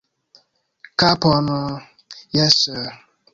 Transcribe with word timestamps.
Kapon... 0.99 1.45
jes... 2.35 2.57